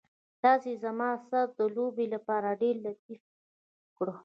تاسې 0.43 0.71
زما 0.83 1.09
سره 1.27 1.43
د 1.57 1.59
لوبې 1.75 2.05
لپاره 2.13 2.57
ډېر 2.61 2.75
لطف 2.85 3.03
وکړ. 3.23 4.07